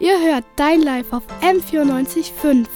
Ihr 0.00 0.18
hört 0.20 0.44
Dein 0.56 0.82
Live 0.82 1.12
auf 1.12 1.22
M94.5. 1.40 2.66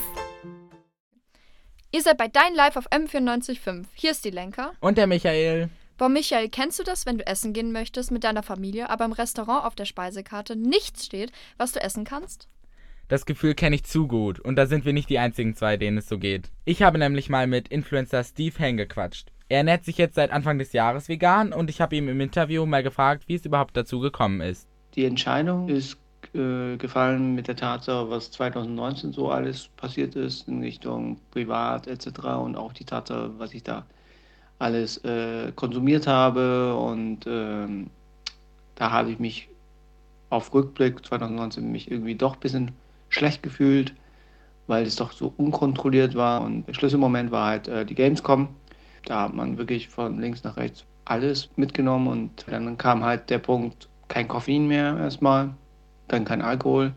Ihr 1.91 2.03
seid 2.03 2.17
bei 2.17 2.29
Dein 2.29 2.55
Live 2.55 2.77
auf 2.77 2.89
M94.5. 2.93 3.87
Hier 3.95 4.13
ist 4.13 4.25
die 4.25 4.31
Lenker. 4.31 4.73
Und 4.81 4.99
der 4.99 5.09
Michael. 5.09 5.69
Boah, 5.97 6.09
Michael, 6.09 6.49
kennst 6.49 6.79
du 6.79 6.85
das, 6.85 7.07
wenn 7.07 7.19
du 7.19 7.27
essen 7.27 7.53
gehen 7.53 7.73
möchtest 7.73 8.13
mit 8.13 8.23
deiner 8.23 8.45
Familie, 8.45 8.89
aber 8.89 9.05
im 9.05 9.13
Restaurant 9.13 9.65
auf 9.65 9.75
der 9.75 9.85
Speisekarte 9.85 10.55
nichts 10.55 11.07
steht, 11.07 11.33
was 11.57 11.73
du 11.73 11.81
essen 11.81 12.05
kannst? 12.05 12.49
Das 13.09 13.27
Gefühl 13.27 13.55
kenne 13.55 13.75
ich 13.75 13.85
zu 13.85 14.07
gut 14.07 14.39
und 14.39 14.55
da 14.55 14.67
sind 14.67 14.85
wir 14.85 14.93
nicht 14.93 15.11
die 15.11 15.19
einzigen 15.19 15.57
zwei, 15.57 15.77
denen 15.77 15.99
es 15.99 16.09
so 16.09 16.19
geht. 16.19 16.53
Ich 16.65 16.83
habe 16.83 16.99
nämlich 16.99 17.29
mal 17.29 17.49
mit 17.49 17.67
Influencer 17.67 18.23
Steve 18.23 18.57
Hang 18.61 18.77
gequatscht. 18.77 19.33
Er 19.49 19.59
ernährt 19.59 19.85
sich 19.85 19.99
jetzt 19.99 20.15
seit 20.15 20.31
Anfang 20.31 20.59
des 20.59 20.73
Jahres 20.73 21.09
vegan 21.09 21.53
und 21.53 21.69
ich 21.69 21.81
habe 21.81 21.97
ihm 21.97 22.09
im 22.09 22.21
Interview 22.21 22.65
mal 22.65 22.83
gefragt, 22.85 23.25
wie 23.27 23.35
es 23.35 23.45
überhaupt 23.45 23.77
dazu 23.77 23.99
gekommen 23.99 24.41
ist. 24.41 24.69
Die 24.95 25.05
Entscheidung 25.05 25.69
ist 25.69 25.99
äh, 26.35 26.77
gefallen 26.77 27.35
mit 27.35 27.49
der 27.49 27.57
Tatsache, 27.57 28.11
was 28.11 28.31
2019 28.31 29.13
so 29.13 29.31
alles 29.31 29.69
passiert 29.77 30.17
ist 30.17 30.49
in 30.49 30.63
Richtung 30.63 31.19
Privat 31.31 31.87
etc. 31.87 32.07
und 32.43 32.57
auch 32.57 32.73
die 32.73 32.85
Tatsache, 32.85 33.31
was 33.39 33.55
ich 33.55 33.63
da 33.63 33.87
alles 34.59 34.99
äh, 35.05 35.53
konsumiert 35.55 36.07
habe 36.07 36.75
und 36.77 37.27
ähm, 37.27 37.91
da 38.75 38.91
habe 38.91 39.11
ich 39.11 39.19
mich 39.19 39.49
auf 40.31 40.53
Rückblick 40.53 41.05
2019 41.05 41.71
mich 41.71 41.91
irgendwie 41.91 42.15
doch 42.15 42.35
ein 42.35 42.41
bisschen 42.41 42.73
schlecht 43.09 43.43
gefühlt, 43.43 43.95
weil 44.67 44.87
es 44.87 44.97
doch 44.97 45.13
so 45.13 45.33
unkontrolliert 45.37 46.15
war 46.15 46.43
und 46.43 46.67
der 46.67 46.75
Schlüsselmoment 46.75 47.31
war 47.31 47.47
halt 47.47 47.69
äh, 47.69 47.85
die 47.87 47.95
Gamescom. 47.95 48.49
Da 49.05 49.23
hat 49.23 49.35
man 49.35 49.57
wirklich 49.59 49.89
von 49.89 50.21
links 50.21 50.45
nach 50.45 50.57
rechts 50.57 50.85
alles 51.05 51.49
mitgenommen 51.57 52.07
und 52.09 52.45
dann 52.49 52.77
kam 52.77 53.03
halt 53.03 53.31
der 53.31 53.39
Punkt, 53.39 53.89
kein 54.09 54.29
Koffein 54.29 54.67
mehr 54.67 54.97
erstmal, 54.99 55.55
dann 56.09 56.25
kein 56.25 56.43
Alkohol. 56.43 56.93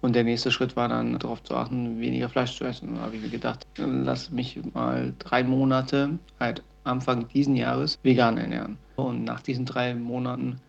Und 0.00 0.14
der 0.14 0.24
nächste 0.24 0.52
Schritt 0.52 0.76
war 0.76 0.88
dann 0.88 1.18
darauf 1.18 1.42
zu 1.42 1.56
achten, 1.56 2.00
weniger 2.00 2.28
Fleisch 2.28 2.56
zu 2.56 2.64
essen. 2.64 2.94
Da 2.94 3.02
habe 3.02 3.16
ich 3.16 3.22
mir 3.22 3.30
gedacht, 3.30 3.66
lass 3.76 4.30
mich 4.30 4.58
mal 4.72 5.12
drei 5.18 5.42
Monate, 5.42 6.18
halt 6.38 6.62
Anfang 6.84 7.28
diesen 7.28 7.56
Jahres, 7.56 7.98
vegan 8.02 8.38
ernähren. 8.38 8.78
Und 8.96 9.24
nach 9.24 9.40
diesen 9.40 9.66
drei 9.66 9.94
Monaten 9.94 10.60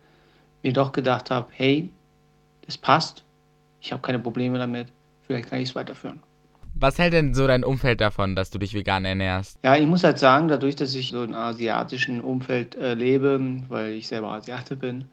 mir 0.62 0.72
doch 0.72 0.92
gedacht 0.92 1.30
habe, 1.30 1.46
hey, 1.52 1.90
das 2.66 2.76
passt, 2.76 3.24
ich 3.80 3.92
habe 3.92 4.02
keine 4.02 4.18
Probleme 4.18 4.58
damit, 4.58 4.88
vielleicht 5.26 5.48
kann 5.48 5.60
ich 5.60 5.70
es 5.70 5.74
weiterführen. 5.74 6.20
Was 6.74 6.98
hält 6.98 7.12
denn 7.12 7.34
so 7.34 7.46
dein 7.46 7.64
Umfeld 7.64 8.00
davon, 8.00 8.36
dass 8.36 8.50
du 8.50 8.58
dich 8.58 8.74
vegan 8.74 9.04
ernährst? 9.04 9.58
Ja, 9.64 9.76
ich 9.76 9.86
muss 9.86 10.04
halt 10.04 10.18
sagen, 10.18 10.48
dadurch, 10.48 10.76
dass 10.76 10.94
ich 10.94 11.10
so 11.10 11.20
einem 11.20 11.34
asiatischen 11.34 12.20
Umfeld 12.20 12.74
äh, 12.76 12.94
lebe, 12.94 13.40
weil 13.68 13.92
ich 13.92 14.08
selber 14.08 14.32
Asiate 14.32 14.76
bin 14.76 15.06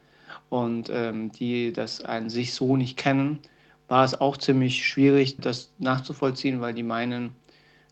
und 0.49 0.89
ähm, 0.91 1.31
die 1.31 1.73
das 1.73 2.03
an 2.03 2.30
sich 2.30 2.53
so 2.53 2.77
nicht 2.77 2.97
kennen, 2.97 3.39
war 3.88 4.03
es 4.03 4.19
auch 4.19 4.38
ziemlich 4.38 4.85
schwierig, 4.85 5.38
das 5.39 5.71
nachzuvollziehen, 5.80 6.61
weil 6.61 6.73
die 6.73 6.83
meinen, 6.83 7.35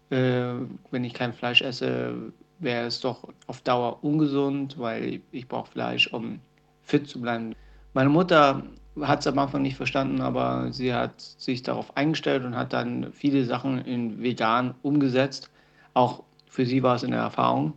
äh, 0.09 0.53
wenn 0.91 1.03
ich 1.03 1.13
kein 1.13 1.33
Fleisch 1.33 1.61
esse, 1.61 2.33
wäre 2.59 2.85
es 2.85 2.99
doch 3.01 3.27
auf 3.47 3.61
Dauer 3.61 4.03
ungesund, 4.03 4.77
weil 4.77 5.21
ich 5.31 5.47
brauche 5.47 5.71
Fleisch, 5.71 6.07
um 6.07 6.39
fit 6.81 7.07
zu 7.07 7.21
bleiben. 7.21 7.55
Meine 7.93 8.09
Mutter 8.09 8.63
hat 9.01 9.19
es 9.19 9.27
am 9.27 9.39
Anfang 9.39 9.61
nicht 9.61 9.75
verstanden, 9.75 10.21
aber 10.21 10.71
sie 10.71 10.93
hat 10.93 11.19
sich 11.19 11.63
darauf 11.63 11.95
eingestellt 11.97 12.45
und 12.45 12.55
hat 12.55 12.73
dann 12.73 13.11
viele 13.11 13.43
Sachen 13.45 13.79
in 13.79 14.21
vegan 14.21 14.73
umgesetzt. 14.83 15.49
Auch 15.93 16.23
für 16.47 16.65
sie 16.65 16.83
war 16.83 16.95
es 16.95 17.03
eine 17.03 17.17
Erfahrung. 17.17 17.73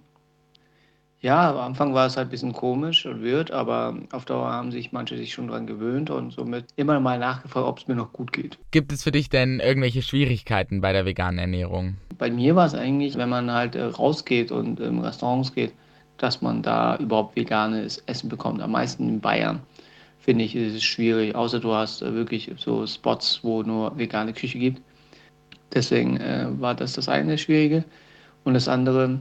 Ja, 1.20 1.50
am 1.50 1.56
Anfang 1.58 1.94
war 1.94 2.06
es 2.06 2.16
halt 2.16 2.28
ein 2.28 2.30
bisschen 2.30 2.52
komisch 2.52 3.04
und 3.04 3.22
wird, 3.22 3.50
aber 3.50 3.96
auf 4.12 4.24
Dauer 4.24 4.52
haben 4.52 4.70
sich 4.70 4.92
manche 4.92 5.16
sich 5.16 5.32
schon 5.32 5.48
daran 5.48 5.66
gewöhnt 5.66 6.10
und 6.10 6.32
somit 6.32 6.66
immer 6.76 7.00
mal 7.00 7.18
nachgefragt, 7.18 7.66
ob 7.66 7.78
es 7.78 7.88
mir 7.88 7.96
noch 7.96 8.12
gut 8.12 8.32
geht. 8.32 8.56
Gibt 8.70 8.92
es 8.92 9.02
für 9.02 9.10
dich 9.10 9.28
denn 9.28 9.58
irgendwelche 9.58 10.02
Schwierigkeiten 10.02 10.80
bei 10.80 10.92
der 10.92 11.06
veganen 11.06 11.40
Ernährung? 11.40 11.96
Bei 12.18 12.30
mir 12.30 12.54
war 12.54 12.66
es 12.66 12.74
eigentlich, 12.74 13.16
wenn 13.16 13.28
man 13.28 13.50
halt 13.50 13.74
äh, 13.74 13.82
rausgeht 13.82 14.52
und 14.52 14.78
in 14.78 15.00
Restaurants 15.00 15.52
geht, 15.52 15.72
dass 16.18 16.40
man 16.40 16.62
da 16.62 16.96
überhaupt 16.98 17.34
veganes 17.34 17.98
Essen 18.06 18.28
bekommt. 18.28 18.62
Am 18.62 18.70
meisten 18.70 19.08
in 19.08 19.20
Bayern 19.20 19.60
finde 20.20 20.44
ich, 20.44 20.54
ist 20.54 20.74
es 20.74 20.84
schwierig, 20.84 21.34
außer 21.34 21.58
du 21.58 21.72
hast 21.72 22.00
äh, 22.00 22.14
wirklich 22.14 22.52
so 22.58 22.86
Spots, 22.86 23.40
wo 23.42 23.64
nur 23.64 23.98
vegane 23.98 24.32
Küche 24.32 24.58
gibt. 24.58 24.82
Deswegen 25.74 26.16
äh, 26.18 26.46
war 26.60 26.76
das 26.76 26.92
das 26.92 27.08
eine 27.08 27.38
Schwierige. 27.38 27.84
Und 28.44 28.54
das 28.54 28.68
andere, 28.68 29.18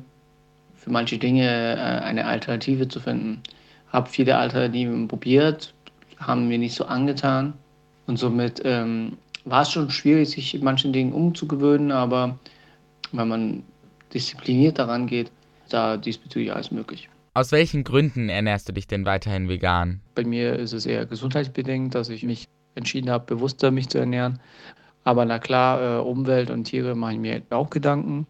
für 0.88 0.94
manche 0.94 1.18
Dinge 1.18 1.76
äh, 1.76 2.04
eine 2.06 2.26
Alternative 2.26 2.88
zu 2.88 3.02
finden. 3.02 3.42
Habe 3.90 4.10
viele 4.10 4.38
Alternativen 4.38 5.08
probiert, 5.08 5.74
haben 6.18 6.48
mir 6.48 6.58
nicht 6.58 6.76
so 6.76 6.86
angetan. 6.86 7.54
Und 8.08 8.18
somit 8.18 8.62
ähm, 8.64 9.18
war 9.44 9.64
es 9.64 9.72
schon 9.72 9.90
schwierig, 9.90 10.30
sich 10.30 10.56
in 10.56 10.64
manchen 10.64 10.94
Dingen 10.94 11.12
umzugewöhnen, 11.12 11.92
aber 11.92 12.40
wenn 13.12 13.28
man 13.28 13.64
diszipliniert 14.14 14.80
daran 14.80 15.08
geht, 15.08 15.30
da 15.70 15.98
diesbezüglich 15.98 16.54
alles 16.54 16.72
möglich. 16.72 17.10
Aus 17.34 17.52
welchen 17.52 17.84
Gründen 17.84 18.30
ernährst 18.30 18.70
du 18.70 18.74
dich 18.74 18.88
denn 18.88 19.06
weiterhin 19.06 19.50
vegan? 19.50 20.00
Bei 20.16 20.24
mir 20.24 20.56
ist 20.56 20.72
es 20.72 20.86
eher 20.86 21.06
gesundheitsbedingt, 21.06 21.94
dass 21.96 22.08
ich 22.08 22.24
mich 22.24 22.48
entschieden 22.76 23.10
habe, 23.10 23.26
bewusster 23.26 23.72
mich 23.72 23.90
zu 23.90 23.98
ernähren. 23.98 24.40
Aber 25.04 25.26
na 25.26 25.38
klar, 25.38 26.00
äh, 26.00 26.02
Umwelt 26.02 26.50
und 26.50 26.64
Tiere 26.64 26.96
mache 26.96 27.14
ich 27.14 27.20
mir 27.20 27.42
auch 27.50 27.70
Gedanken, 27.70 28.26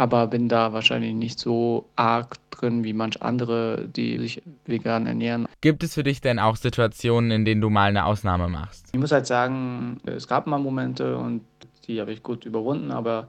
aber 0.00 0.28
bin 0.28 0.48
da 0.48 0.72
wahrscheinlich 0.72 1.12
nicht 1.12 1.38
so 1.38 1.84
arg 1.94 2.36
drin 2.50 2.84
wie 2.84 2.94
manch 2.94 3.20
andere, 3.20 3.86
die 3.86 4.16
sich 4.16 4.40
vegan 4.64 5.06
ernähren. 5.06 5.46
Gibt 5.60 5.82
es 5.82 5.92
für 5.92 6.02
dich 6.02 6.22
denn 6.22 6.38
auch 6.38 6.56
Situationen, 6.56 7.30
in 7.30 7.44
denen 7.44 7.60
du 7.60 7.68
mal 7.68 7.90
eine 7.90 8.06
Ausnahme 8.06 8.48
machst? 8.48 8.86
Ich 8.94 8.98
muss 8.98 9.12
halt 9.12 9.26
sagen, 9.26 10.00
es 10.06 10.26
gab 10.26 10.46
mal 10.46 10.56
Momente 10.56 11.18
und 11.18 11.42
die 11.86 12.00
habe 12.00 12.14
ich 12.14 12.22
gut 12.22 12.46
überwunden, 12.46 12.92
aber 12.92 13.28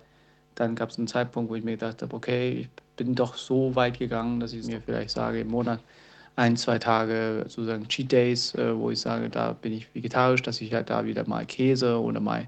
dann 0.55 0.75
gab 0.75 0.91
es 0.91 0.97
einen 0.97 1.07
Zeitpunkt, 1.07 1.51
wo 1.51 1.55
ich 1.55 1.63
mir 1.65 1.71
gedacht 1.71 2.01
habe, 2.03 2.15
okay, 2.15 2.51
ich 2.51 2.69
bin 2.95 3.15
doch 3.15 3.35
so 3.35 3.75
weit 3.75 3.99
gegangen, 3.99 4.39
dass 4.39 4.53
ich 4.53 4.65
mir 4.65 4.79
vielleicht 4.79 5.09
sage, 5.09 5.41
im 5.41 5.49
Monat 5.49 5.81
ein, 6.37 6.55
zwei 6.55 6.79
Tage 6.79 7.43
sozusagen 7.49 7.85
Cheat 7.89 8.13
Days, 8.13 8.55
äh, 8.55 8.77
wo 8.77 8.91
ich 8.91 9.01
sage, 9.01 9.29
da 9.29 9.51
bin 9.51 9.73
ich 9.73 9.93
vegetarisch, 9.93 10.41
dass 10.41 10.61
ich 10.61 10.73
halt 10.73 10.89
da 10.89 11.03
wieder 11.03 11.27
mal 11.27 11.45
Käse 11.45 11.99
oder 11.99 12.21
mal 12.21 12.47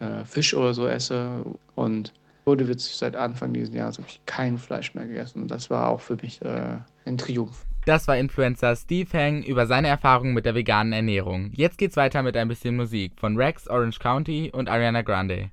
äh, 0.00 0.24
Fisch 0.24 0.52
oder 0.52 0.74
so 0.74 0.88
esse. 0.88 1.44
Und 1.76 2.12
wurde 2.44 2.68
witzig, 2.68 2.96
seit 2.96 3.16
Anfang 3.16 3.52
dieses 3.52 3.74
Jahres 3.74 3.98
habe 3.98 4.08
ich 4.08 4.20
kein 4.26 4.58
Fleisch 4.58 4.94
mehr 4.94 5.06
gegessen. 5.06 5.48
Das 5.48 5.70
war 5.70 5.88
auch 5.88 6.00
für 6.00 6.16
mich 6.16 6.42
äh, 6.42 6.78
ein 7.04 7.18
Triumph. 7.18 7.64
Das 7.84 8.06
war 8.06 8.16
Influencer 8.16 8.76
Steve 8.76 9.08
Hang 9.12 9.42
über 9.42 9.66
seine 9.66 9.88
Erfahrungen 9.88 10.34
mit 10.34 10.46
der 10.46 10.54
veganen 10.54 10.92
Ernährung. 10.92 11.50
Jetzt 11.52 11.78
geht's 11.78 11.96
weiter 11.96 12.22
mit 12.22 12.36
ein 12.36 12.48
bisschen 12.48 12.76
Musik 12.76 13.12
von 13.16 13.36
Rex, 13.36 13.68
Orange 13.68 13.98
County 13.98 14.50
und 14.52 14.68
Ariana 14.68 15.02
Grande. 15.02 15.50